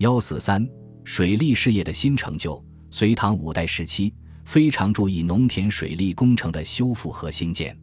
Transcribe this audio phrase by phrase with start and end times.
[0.00, 0.66] 幺四三，
[1.04, 2.64] 水利事业的新成就。
[2.90, 4.14] 隋唐五代时期，
[4.46, 7.78] 非常注意农田水利工程的修复和兴建。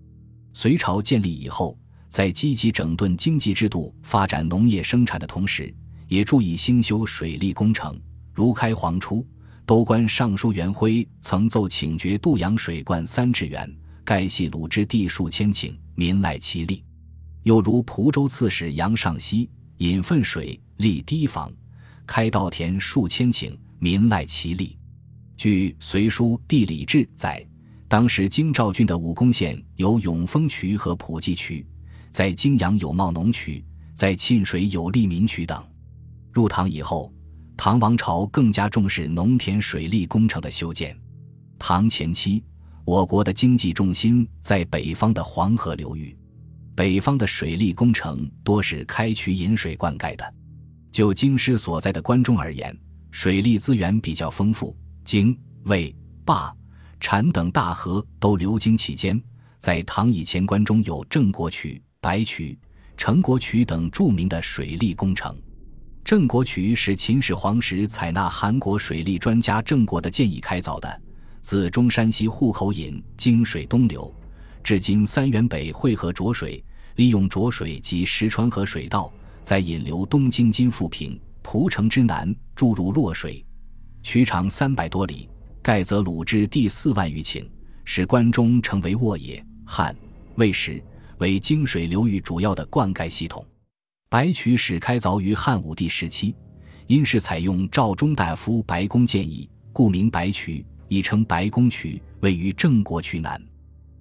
[0.52, 1.78] 隋朝建立以后，
[2.10, 5.72] 在积极整顿经济制度、发展农业生产的同时，
[6.08, 7.96] 也注意兴修水利工程。
[8.34, 9.24] 如开皇初，
[9.64, 13.72] 都官尚书元辉曾奏请决度阳水灌三尺元，
[14.04, 16.84] 盖系鲁之地数千顷，民赖其利。
[17.44, 19.48] 又如蒲州刺史杨尚锡
[19.78, 21.54] 引粪水立堤防。
[22.08, 24.76] 开稻田数千顷，民赖其利。
[25.36, 27.46] 据《隋书地理志》载，
[27.88, 31.64] 当时京兆郡的武功县有永丰渠和普济渠，
[32.10, 35.64] 在泾阳有茂农渠，在沁水有利民渠等。
[36.34, 37.14] 入唐以后，
[37.56, 40.98] 唐王朝更加重视农田水利工程的修建。
[41.60, 42.44] 唐前期，
[42.86, 46.18] 我国的经济重心在北方的黄河流域，
[46.74, 50.34] 北方的水利工程多是开渠引水灌溉的。
[50.98, 52.76] 就京师所在的关中而言，
[53.12, 55.96] 水利资源比较丰富，京、渭、
[56.26, 56.52] 坝、
[57.00, 59.22] 阐等大河都流经其间。
[59.60, 62.58] 在唐以前，关中有郑国渠、白渠、
[62.98, 65.40] 成国渠等著名的水利工程。
[66.04, 71.02] 郑国渠是秦始皇时采纳韩国水利专家郑国的建议开凿的，
[71.42, 74.12] 自中山西户口引泾水东流，
[74.64, 79.14] 至今三原北汇合浊水，利用浊水及石川河水道。
[79.48, 83.46] 在引流东京金富平蒲城之南注入洛水，
[84.04, 85.30] 渠长三百多里，
[85.62, 87.48] 盖则鲁之地四万余顷，
[87.86, 89.42] 使关中成为沃野。
[89.66, 89.96] 汉
[90.36, 90.84] 魏时
[91.20, 93.46] 为京水流域主要的灌溉系统。
[94.10, 96.36] 白渠始开凿于汉武帝时期，
[96.88, 103.42] 因是采用赵中大夫白公建议，故名白渠，亦称白公渠，位于郑国渠南。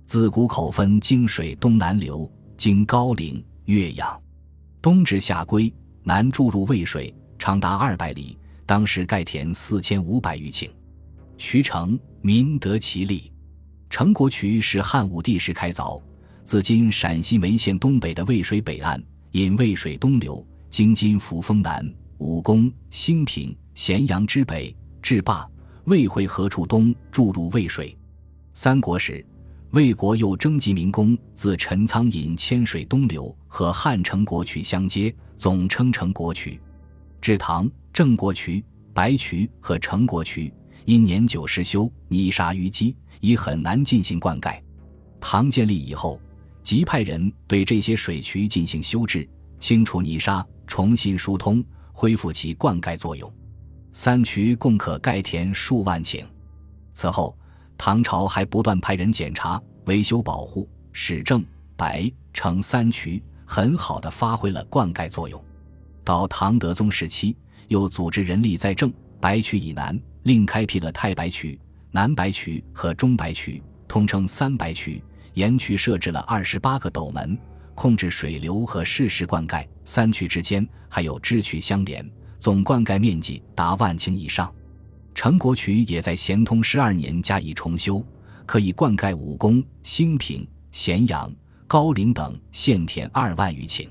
[0.06, 4.20] 自古口分京水东南流，经高陵、岳阳。
[4.86, 8.38] 东至下归，南注入渭水，长达二百里。
[8.64, 10.70] 当时盖田四千五百余顷，
[11.36, 13.32] 渠成，民得其利。
[13.90, 16.00] 成国渠是汉武帝时开凿，
[16.44, 19.02] 自今陕西眉县东北的渭水北岸，
[19.32, 21.84] 引渭水东流，经今扶风南、
[22.18, 24.72] 武功、兴平、咸阳之北，
[25.02, 25.50] 至霸、
[25.86, 27.98] 渭汇合处东，注入渭水。
[28.52, 29.26] 三国时。
[29.72, 36.58] 魏国又征集民工，自陈仓引千水东流，和汉城国渠相接，总称成国渠。
[37.20, 40.52] 至唐，郑国渠、白渠和成国渠
[40.84, 44.58] 因年久失修，泥沙淤积，已很难进行灌溉。
[45.20, 46.20] 唐建立以后，
[46.62, 49.28] 即派人对这些水渠进行修治，
[49.58, 51.62] 清除泥沙，重新疏通，
[51.92, 53.30] 恢复其灌溉作用。
[53.92, 56.24] 三渠共可盖田数万顷。
[56.92, 57.36] 此后。
[57.78, 61.44] 唐朝还不断派人检查、维修、保护，使正、
[61.76, 65.42] 白、城三渠很好的发挥了灌溉作用。
[66.02, 67.36] 到唐德宗时期，
[67.68, 71.58] 又组织人力在正、白渠以南另开辟了太白渠、
[71.90, 75.02] 南白渠和中白渠，通称三白渠。
[75.34, 77.38] 沿渠设置了二十八个斗门，
[77.74, 79.66] 控制水流和适时灌溉。
[79.84, 84.50] 三渠之间还有支渠相连，总灌溉面积达万顷以上。
[85.16, 88.04] 成国渠也在咸通十二年加以重修，
[88.44, 91.32] 可以灌溉武功、兴平、咸阳、
[91.66, 93.88] 高陵等县田二万余顷。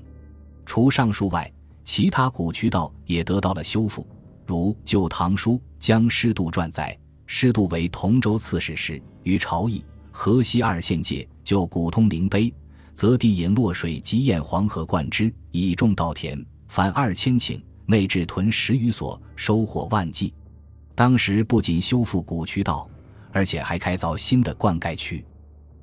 [0.64, 1.52] 除上述外，
[1.84, 4.06] 其他古渠道也得到了修复。
[4.46, 12.54] 如《旧唐书·江师度传》载，师度为同州刺史时，于朝邑、河西二县界就古通灵碑，
[12.94, 20.32] 则地引洛水及堰黄河灌之，以种稻田，凡二千顷，内置屯十余所，收获万计。
[20.96, 22.88] 当时不仅修复古渠道，
[23.30, 25.22] 而且还开凿新的灌溉渠，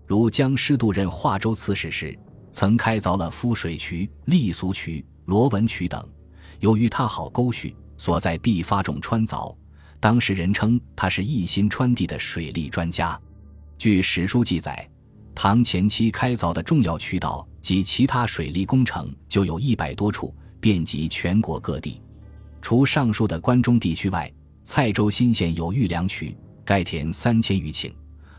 [0.08, 2.18] 如江师度任华州刺史时，
[2.52, 6.04] 曾开凿了夫水渠、立俗渠、罗文渠等。
[6.60, 9.56] 由于他好沟渠，所在必发种穿凿，
[10.00, 13.20] 当时人称他是一心川地的水利专家。
[13.78, 14.90] 据史书记载，
[15.36, 22.02] 唐前期开凿的重要渠道及其他水利工程就有一百多处，遍及全国各地。
[22.64, 24.32] 除上述的关中地区外，
[24.66, 27.92] 蔡州新县有玉梁渠，盖田三千余顷；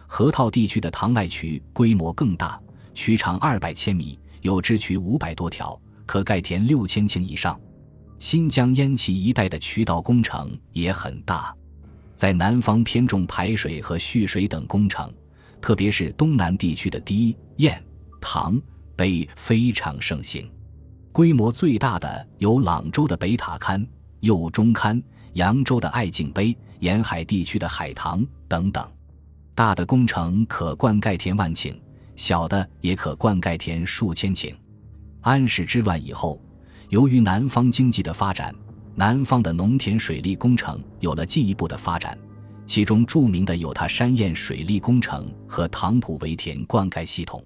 [0.07, 2.59] 河套地区的唐赖渠规模更大，
[2.95, 7.61] 渠长二百千米，有支渠五百多条，可盖田六千顷以上。
[8.19, 11.55] 新疆烟耆一带的渠道工程也很大，
[12.15, 15.13] 在南方偏重排水和蓄水等工程，
[15.61, 17.79] 特别是东南地区的堤、堰、
[18.19, 18.59] 唐、
[18.97, 20.51] 北非常盛行。
[21.13, 23.87] 规模最大的有朗州的北塔堪、
[24.21, 25.01] 右中堪。
[25.35, 28.89] 扬州的爱敬碑、沿海地区的海棠等等，
[29.55, 31.75] 大的工程可灌溉田万顷，
[32.17, 34.55] 小的也可灌溉田数千顷。
[35.21, 36.41] 安史之乱以后，
[36.89, 38.55] 由于南方经济的发展，
[38.95, 42.17] 南方的农田水利工程有了进一步的发展，
[42.67, 47.45] 其中著名的有他山堰水利工程和唐浦围田灌溉系统。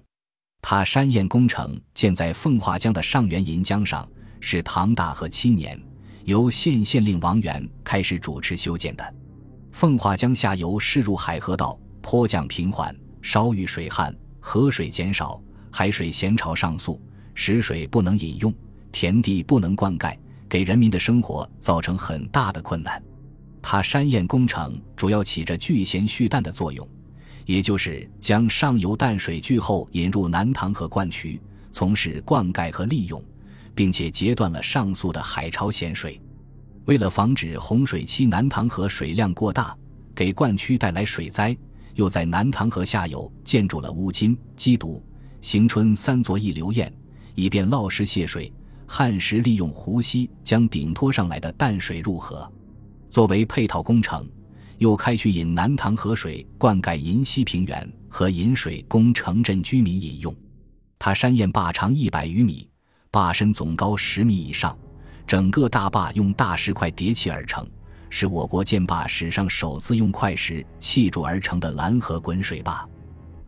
[0.61, 4.07] 他山堰工程建在奉化江的上元银江上，
[4.41, 5.81] 是唐大和七年，
[6.29, 9.15] 由县县令王元开始主持修建的。
[9.71, 15.41] 奉化江下游势入海河道，坡降平缓，稍遇水旱，河水减少，
[15.71, 17.01] 海水咸潮上溯，
[17.33, 18.53] 食水不能饮用，
[18.91, 20.15] 田地不能灌溉，
[20.47, 23.01] 给人民的生活造成很大的困难。
[23.59, 26.87] 塔山堰工程主要起着聚咸蓄淡的作用。
[27.47, 31.41] 也就是将上游淡水聚后引入南塘河灌渠，
[31.71, 33.19] 从事灌溉和利用，
[33.79, 36.19] 并且截断了上溯的海潮咸水。
[36.83, 39.73] 为了防止洪水期南塘河水量过大，
[40.13, 41.57] 给灌区带来水灾，
[41.95, 45.01] 又在南塘河下游建筑了乌金、基督、
[45.39, 46.91] 行春三座溢流堰，
[47.35, 48.51] 以便涝时泄水，
[48.85, 52.51] 旱时利用湖溪将顶托上来的淡水入河。
[53.09, 54.29] 作为配套工程。
[54.79, 60.33] 又开渠引南塘河水灌溉银溪平原和引水供城镇居民饮用。
[60.97, 62.68] 它山堰坝长一百余米，
[63.11, 64.77] 坝身总高十米以上，
[65.25, 67.67] 整个大坝用大石块叠砌而成，
[68.07, 72.87] 是我国建坝史上首次用块石砌筑而成的拦河滚水坝，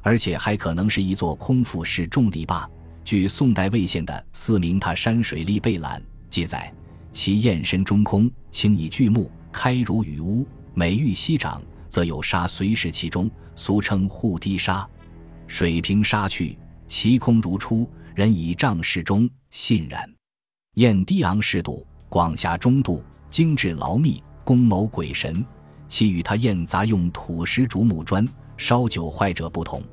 [0.02, 2.68] 而且还可能是一座空腹式重力坝。
[3.04, 6.74] 据宋代魏县的《四明塔山水利备览》记载，
[7.12, 10.48] 其堰深中空，清以巨木，开如雨屋。
[10.74, 14.88] 每遇溪涨，则有沙随时其中，俗称护堤沙。
[15.46, 20.10] 水平沙去，其空如初，人以丈适中，信然。
[20.76, 25.46] 堰低昂适度，广狭中度，精致牢密，工谋鬼神。
[25.88, 29.84] 其与他堰杂用土石竹木砖，烧久坏者不同。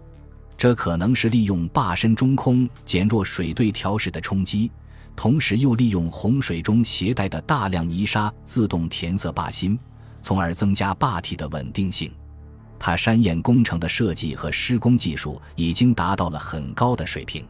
[0.57, 4.71] 这可能是利用坝身中空，减弱水对调试的冲击，
[5.17, 9.79] 同时又利用洪水中携带的大量泥沙，自动填塞坝心。
[10.21, 12.13] 从而增加坝体的稳定性。
[12.79, 17.45] 他山堰工程的设计和施工技术已经达到了很高的水平。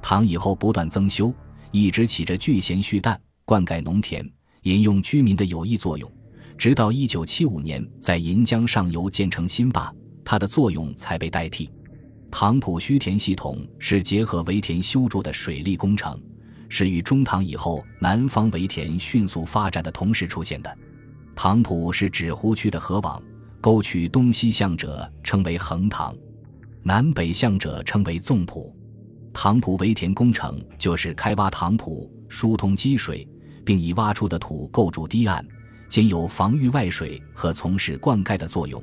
[0.00, 1.32] 唐以后不断增修，
[1.70, 4.28] 一直起着聚咸蓄淡、灌溉农田、
[4.62, 6.10] 饮用居民的有益作用。
[6.56, 11.70] 直到一九七五年，在银江上游建成新坝，它的作用才被代替。
[12.30, 16.20] 唐浦须田系统是结合围田修筑的水利工程，
[16.68, 20.78] 是与中唐以后南方围田迅速发展的同时出现的。
[21.34, 23.22] 塘浦是指湖区的河网，
[23.60, 26.14] 沟渠东西向者称为横塘，
[26.82, 28.74] 南北向者称为纵浦。
[29.32, 33.26] 塘浦围田工程就是开挖塘浦，疏通积水，
[33.64, 35.46] 并以挖出的土构筑堤岸，
[35.88, 38.82] 兼有防御外水和从事灌溉的作用。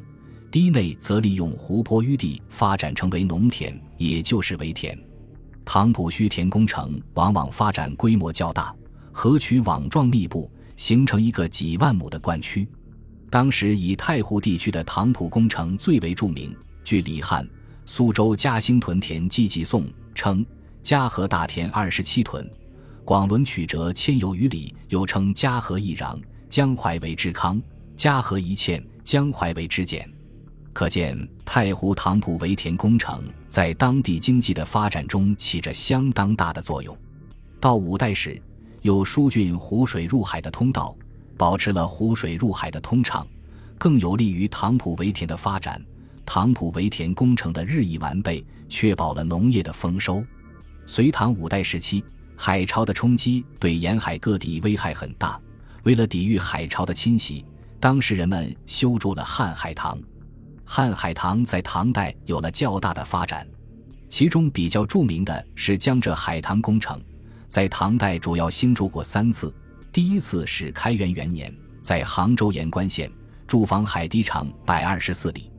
[0.52, 4.98] 堤内则利用湖泊淤地发展成为农田，也就是围田。
[5.66, 8.74] 塘浦圩田工程往往发展规模较大，
[9.12, 10.50] 河渠网状密布。
[10.78, 12.68] 形成一个几万亩的灌区，
[13.30, 16.54] 当时以太湖地区的塘浦工程最为著名。
[16.84, 17.46] 据李汉
[17.86, 19.84] 《苏州嘉兴屯田记记颂》
[20.16, 20.44] 称，
[20.82, 22.50] 嘉禾大田二十七屯，
[23.04, 26.20] 广轮曲折千有余里，又称嘉禾一壤，
[26.50, 27.62] 江淮为之康，
[27.96, 30.10] 嘉禾一堑，江淮为之简。
[30.74, 31.16] 可见
[31.46, 36.98] 太湖塘浦围田工程在当地经济的发展中起着相当大的作用。
[37.60, 38.42] 到五代时。
[38.82, 40.96] 有疏浚湖水入海的通道，
[41.36, 43.26] 保持了湖水入海的通畅，
[43.80, 45.84] 更有利于塘浦围田的发展。
[46.26, 50.24] 塘浦围田工程的日益完备，确保了农业的丰收。
[50.86, 52.04] 隋唐五代时期，
[52.36, 55.40] 海潮的冲击对沿海各地危害很大。
[55.84, 57.46] 为了抵御海潮的侵袭，
[57.80, 59.98] 当时人们修筑了瀚海塘。
[60.68, 63.48] 瀚海塘在唐代有了较大的发展，
[64.10, 67.00] 其中比较著名的是江浙海塘工程。
[67.48, 69.54] 在唐代主要兴筑过三次，
[69.92, 73.12] 第一次是开元元年，在杭州盐官县
[73.48, 75.52] 筑防海堤长百二十四里；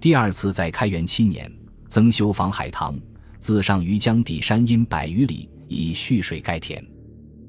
[0.00, 1.50] 第二次在开元七年，
[1.88, 2.98] 增修防海塘，
[3.38, 6.80] 自上于江底山阴百余里，以蓄水盖田；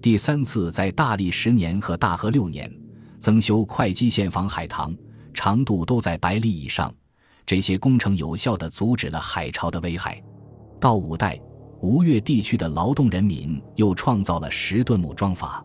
[0.02, 2.72] 第三次在大历十年和大和六年，
[3.20, 4.96] 增修会稽县防海塘，
[5.34, 6.94] 长度都在百里以上。
[7.46, 10.22] 这些工程有效地阻止了海潮的危害。
[10.80, 11.40] 到五代。
[11.80, 15.64] 吴越地区的劳动人民又创造了石墩木桩法，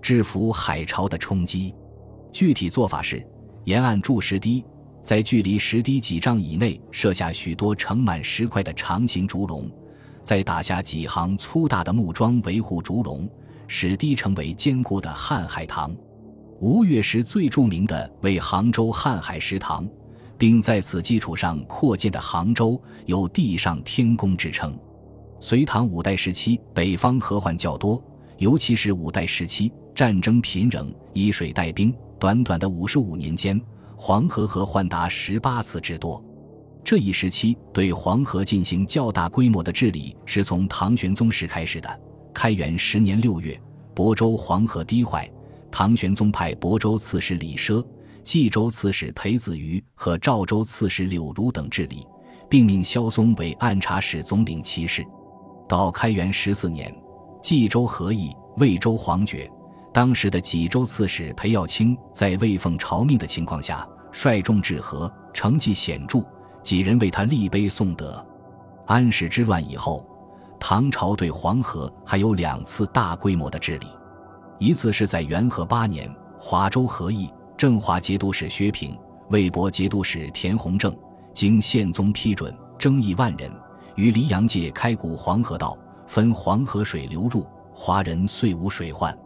[0.00, 1.74] 制服海潮的冲击。
[2.30, 3.26] 具体做法是：
[3.64, 4.64] 沿岸筑石堤，
[5.02, 9.70] 在距离石堤几丈以内设下许多盛满石块的长形竹笼，
[10.22, 13.28] 再打下几行粗大的木桩维护竹笼，
[13.66, 15.94] 使堤成为坚固的瀚海塘。
[16.60, 19.88] 吴越时最著名的为杭州瀚海石塘，
[20.36, 24.78] 并在此基础上扩建的杭州，有“地上天宫”之称。
[25.40, 28.02] 隋唐五代时期，北方河患较多，
[28.36, 31.94] 尤其是五代时期，战争频仍，以水带兵。
[32.18, 33.58] 短短的五十五年间，
[34.02, 36.24] 黄河河患达十八次之多。
[36.82, 42.00] 这一时期对黄河进行较大规模的治理，是从唐玄宗时开始的。
[42.32, 43.60] 开元十年六月，
[43.94, 45.30] 亳州黄河堤坏，
[45.70, 47.86] 唐玄宗派亳州刺史李奢、
[48.24, 52.06] 冀州刺史裴子瑜和赵州刺史柳如等治理，
[52.48, 55.04] 并命萧嵩为按察使总领其事。
[55.68, 56.90] 到开元十四年，
[57.42, 59.46] 冀州何议、魏州黄觉，
[59.92, 66.22] 当时的济州刺史裴耀卿在未奉朝命的情况下，率众至河，成绩显著，
[66.62, 68.24] 几人为他立碑颂德。
[68.86, 70.06] 安史之乱以后。
[70.62, 73.86] 唐朝对黄河还有两次大规模的治理，
[74.58, 78.94] 一次是在元和八年，华州和议、正华节度使薛平、
[79.30, 80.94] 魏博节度使田弘正
[81.32, 83.50] 经宪宗批准，征议万人
[83.94, 85.74] 于黎阳界开古黄河道，
[86.06, 89.18] 分黄河水流入，华人遂无水患。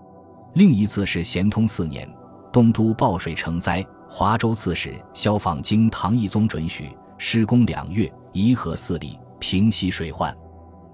[0.54, 2.08] 另一次是咸通四年，
[2.52, 10.32] 东都暴水成灾，华州刺史萧访经唐懿宗准许，施工两月，移河四里，平息水患。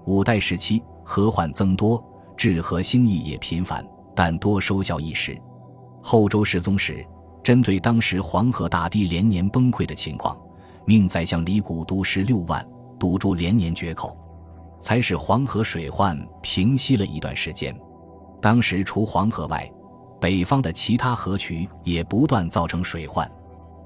[0.07, 2.03] 五代时期，河患增多，
[2.35, 5.39] 治河兴义也频繁，但多收效一时。
[6.01, 7.05] 后周世宗时，
[7.43, 10.35] 针对当时黄河大堤连年崩溃的情况，
[10.85, 12.67] 命宰相李谷督十六万，
[12.99, 14.17] 堵住连年决口，
[14.79, 17.79] 才使黄河水患平息了一段时间。
[18.41, 19.71] 当时除黄河外，
[20.19, 23.29] 北方的其他河渠也不断造成水患，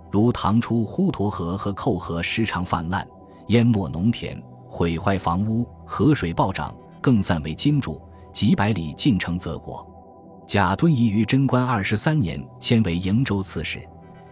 [0.10, 3.06] 如唐初滹沱河和寇河时常泛滥，
[3.48, 4.42] 淹没农田。
[4.68, 8.02] 毁坏房屋，河水暴涨，更散为金主，
[8.34, 9.86] 几百里进城泽国。
[10.46, 13.88] 贾敦颐于贞观二十三年迁为瀛州刺史，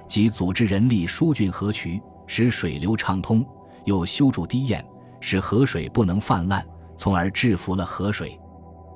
[0.05, 3.45] 即组织人力疏浚河渠，使水流畅通，
[3.85, 4.83] 又修筑堤堰，
[5.21, 6.65] 使河水不能泛滥，
[6.97, 8.37] 从而制服了河水。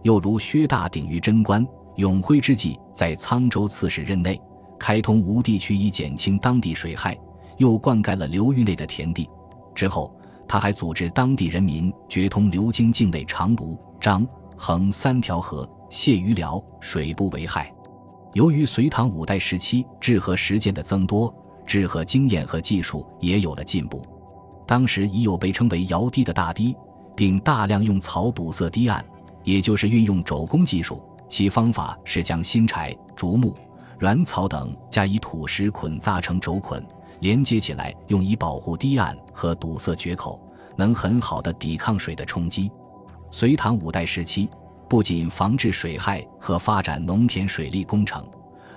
[0.04, 4.39] 又如薛大鼎于贞观、永徽之际，在沧州刺史任内
[4.80, 7.18] 开通吴地区，以减轻当地水害，
[7.58, 9.30] 又灌溉了流域内的田地。
[9.74, 10.13] 之后。
[10.50, 14.25] 他还组织当地人民决通流经境内长卢、漳、
[14.56, 17.70] 衡三条河，泄于辽，水不为害。
[18.32, 21.36] 由于隋唐五代时期治河实践的增多，
[21.66, 24.01] 治河经验和技术也有了进步。
[24.66, 26.74] 当时已有被称为尧堤的大堤，
[27.13, 29.06] 并大量用草堵塞堤岸，
[29.48, 31.01] 也就是运用肘工技术。
[31.30, 33.56] 其方法是将新柴、竹木、
[33.98, 36.86] 软草等加以土石捆扎成轴捆。
[37.22, 40.38] 连接起来，用以保护堤岸和堵塞决口，
[40.75, 42.70] 能很好的抵抗水的冲击。
[43.32, 44.50] 隋唐五代时期，
[44.89, 48.24] 不仅防治水害和发展农田水利工程，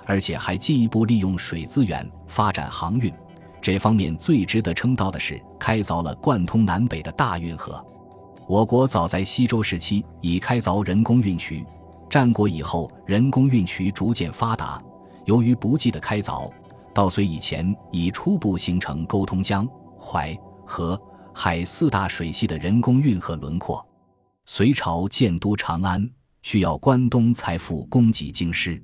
[0.07, 3.13] 而且还进一步利用水资源发展航运。
[3.61, 7.85] 这方面最值得称道的是开凿了贯通南北的大运河。
[8.51, 11.65] 我国早在西周时期已开凿人工运渠，
[12.11, 14.83] 战国以后人工运渠逐渐发达。
[15.25, 16.51] 由于不计的开凿。
[16.93, 19.65] 到隋以前，已初步形成沟通江、
[19.97, 21.01] 淮、河、
[21.33, 23.87] 海四大水系的人工运河轮廓。
[24.47, 26.11] 隋朝建都长安，
[26.43, 28.83] 需要关东财富供给京师。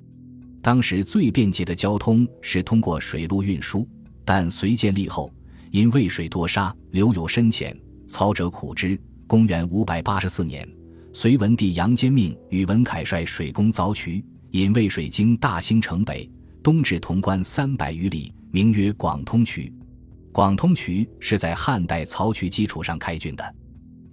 [0.61, 3.85] 当时最便捷的交通是通过水路运输，
[4.23, 5.29] 但隋建立后，
[5.71, 8.97] 因渭水多沙，流有深浅，操者苦之。
[9.27, 10.65] 公元五百八十四年，
[11.11, 16.29] 隋文帝杨坚命宇文恺率水工凿渠，引渭水经大兴城北。
[16.63, 19.71] 东至潼关三百余里，名曰广通渠。
[20.31, 23.55] 广通渠是在汉代漕渠基础上开浚的。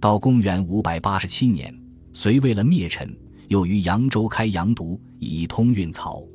[0.01, 1.73] 到公元五百八十七年，
[2.11, 3.17] 隋为了灭陈，
[3.47, 6.27] 又于扬州开阳渎，以通运漕。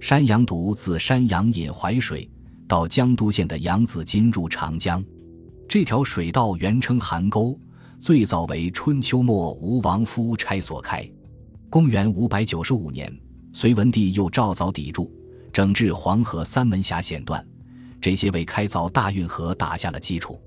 [0.00, 2.30] 山阳渎自山阳引淮水
[2.66, 5.02] 到江都县的扬子津入长江，
[5.66, 7.58] 这条水道原称邗沟，
[8.00, 11.06] 最早为春秋末吴王夫差所开。
[11.68, 13.12] 公元五百九十五年，
[13.52, 15.12] 隋文帝又照凿砥柱。
[15.52, 17.44] 整治黄河三门峡险段，
[18.00, 20.40] 这些为开凿大运河打下了基础。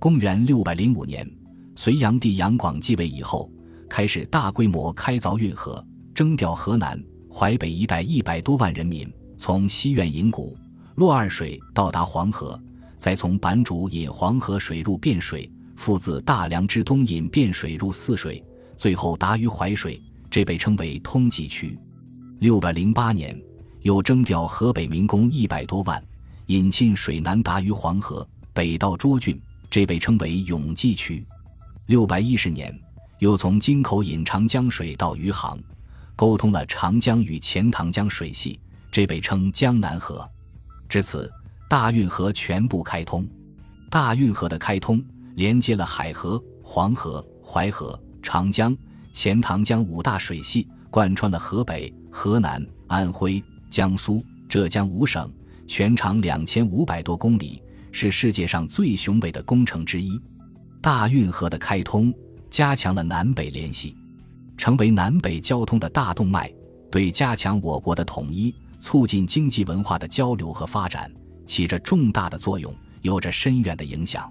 [0.00, 1.30] 公元六百零五年，
[1.76, 3.48] 隋炀帝杨广继位以后，
[3.88, 7.00] 开始大规模开凿运河，征调河南、
[7.30, 10.56] 淮北一带一百多万人民，从西苑引谷、
[10.96, 12.60] 洛二水到达黄河，
[12.96, 18.44] 再从版主引黄河水入汴水，复自大梁之东引汴水入泗水，
[18.76, 21.78] 最后达于淮水，这被称为通济渠。
[22.40, 23.40] 六百零八年。
[23.82, 26.02] 又征调河北民工一百多万，
[26.46, 31.24] 引进水南达于黄河，北到涿郡，这被称为永济渠。
[31.86, 32.76] 六百一十年，
[33.20, 35.56] 又从京口引长江水到余杭，
[36.16, 38.58] 沟通了长江与钱塘江水系，
[38.90, 40.28] 这被称江南河。
[40.88, 41.30] 至此，
[41.70, 43.26] 大运河全部开通。
[43.88, 45.02] 大运河的开通，
[45.38, 48.76] 连接了海河、黄河、淮河、长江、
[49.12, 52.60] 钱塘江五大水系，贯穿了河北、河南。
[52.88, 53.40] 安徽、
[53.70, 55.32] 江苏、浙江五省，
[55.68, 60.20] 全长两千五百多公里，是世界上最雄伟的工程之一。
[60.80, 62.12] 大运河的开通，
[62.50, 63.94] 加强了南北联系，
[64.56, 66.52] 成为南北交通的大动脉，
[66.90, 71.08] 对加强我国的统一、促进经济文化的交流和发展，
[71.46, 74.28] 起着重大的作用，有着深远的影响。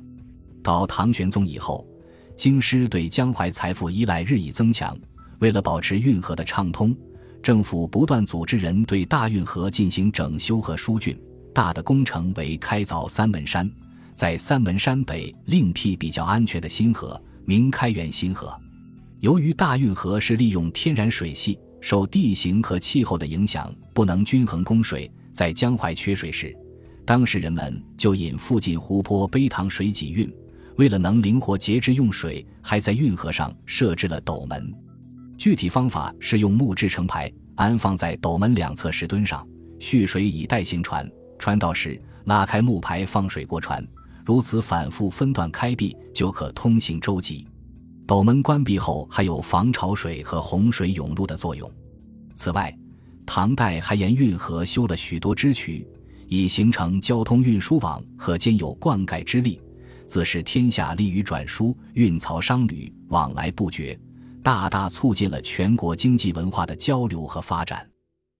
[0.67, 1.87] 到唐玄宗以后，
[2.35, 4.93] 京师对江淮财富依赖日益增强，
[5.39, 6.93] 为了保持运河的畅通，
[7.41, 11.17] 政府不断组织人对大运河进行整修和疏浚。
[11.53, 13.71] 大的工程为开凿三门山。
[14.13, 18.53] 在三门山北另辟比较安全的新河，名开元新河。
[19.21, 25.09] 由于大运河是利用天然水系，受地形和气候的影响，不能均衡供水。
[25.31, 26.53] 在江淮缺水时，
[27.05, 30.29] 当时人们就引附近湖泊背塘水给运。
[30.77, 34.73] 为了能灵活节制用水，还在运河上设置了斗门。
[35.37, 39.45] 具体方法是用木制成排，安放在斗门两侧石墩上，
[39.79, 41.09] 蓄水以待行船。
[41.39, 43.85] 船到时，拉开木排放水过船。
[44.23, 47.45] 如此反复分段开闭，就可通行舟楫。
[48.05, 51.69] 斗门关闭后，还有防潮水和洪水涌入的作用。
[52.35, 52.75] 此外，
[53.25, 55.87] 唐代还沿运河修了许多支渠，
[56.27, 59.59] 以形成交通运输网和兼有灌溉之力，
[60.07, 63.99] 自是天下利于转输运漕商旅往来不绝，
[64.41, 67.87] 大大促进了全国经济文化的交流和发展。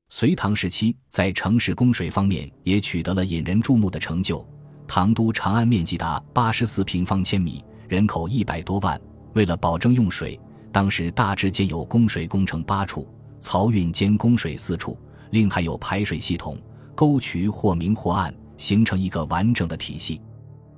[0.09, 4.47] 隋唐时期，在城市供水方面也取得了引人注目的成就。
[4.87, 8.99] 唐都长安面积达八十四平方千米，人口一百多万。
[9.33, 10.39] 为了保证用水，
[10.71, 13.05] 当时大致建有供水工程八处，
[13.41, 14.97] 漕运兼供水四处，
[15.31, 16.57] 另还有排水系统、
[16.95, 20.21] 沟渠或明或暗，形成一个完整的体系。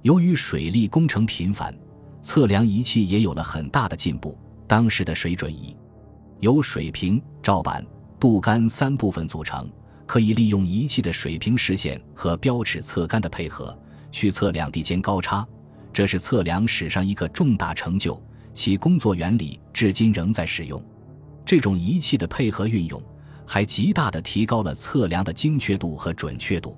[0.02, 1.78] 由于水利工程频繁，
[2.22, 4.38] 测量仪器也有了很大的进步。
[4.66, 5.76] 当时的水准仪
[6.40, 7.86] 由水平、照板、
[8.18, 9.70] 渡杆三部分组成，
[10.06, 13.78] 可以利用仪器的水平实线和标尺测杆的配合。
[14.12, 15.46] 去测量地间高差，
[15.94, 18.20] 这是测量史上一个重大成就。
[18.54, 20.84] 其工作原理至今仍在使用。
[21.46, 23.02] 这种仪器的配合运用，
[23.46, 26.76] 还极大地提高了测量的精确度和准确度。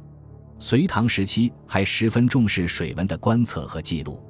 [0.62, 4.21] 隋唐时期还十分重视水文的观测和记录。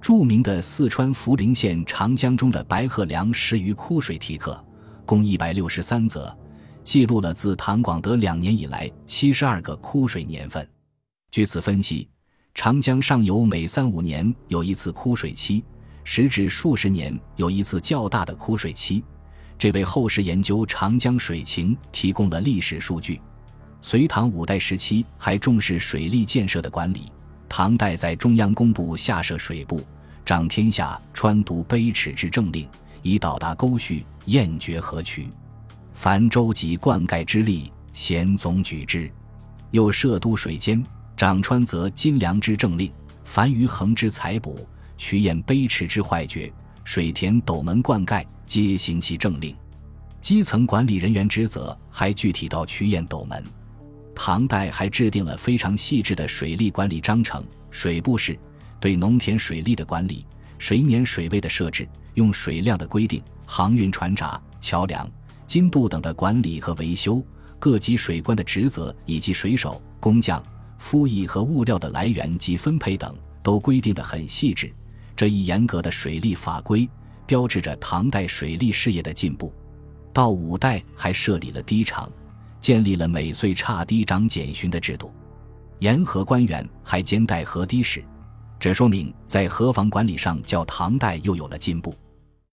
[0.00, 4.62] 著名的四川涪陵县长江中的白鹤梁石鱼枯水题刻，
[5.06, 6.36] 共一百六十三则，
[6.82, 10.68] 记录了自唐广德两年以来七十二个枯水年份。
[11.30, 12.08] 据此分析。
[12.54, 15.64] 长江上游每三五年有一次枯水期，
[16.02, 19.04] 时至数十年有一次较大的枯水期，
[19.56, 23.20] 这为后世研究长江水情提供了历史数据。
[23.80, 27.12] 隋唐五代时期还重视水利建设的管理，
[27.48, 29.82] 唐代在中央工部下设水部，
[30.24, 32.68] 掌天下川渎卑尺之政令，
[33.02, 35.28] 以导达沟渠、堰决河渠，
[35.94, 39.10] 凡舟楫灌溉之力，咸总举之，
[39.70, 40.84] 又设都水监。
[41.16, 42.92] 掌川泽金梁之政令，
[43.24, 44.64] 凡于衡之采补，
[44.96, 46.52] 渠堰卑池之坏决，
[46.84, 49.56] 水田斗门灌溉，皆行其政令。
[50.20, 53.42] 基层管理人员职责还具体到渠堰斗门。
[54.20, 58.36] 唐代还制定了非常细致的水利管理章程，水部是
[58.80, 60.26] 对农田水利的管理，
[60.58, 65.08] 水碾水位的设置，用水量的规定，航运船闸、桥梁、
[65.46, 67.24] 津渡等的管理和维修，
[67.60, 70.42] 各级水官的职责以及水手、工匠。
[70.78, 74.68] 夫役和物料的来源及分配等都规定得很细致，
[75.14, 76.88] 这一严格的水利法规
[77.24, 79.54] 标志着唐代水利事业的进步。
[80.12, 82.10] 到五代还设立了堤场，
[82.60, 85.12] 建立了每岁差堤长检巡的制度，
[85.78, 88.04] 沿河官员还兼带河堤使，
[88.58, 91.94] 这说明在河防管理上较唐代又有了进步。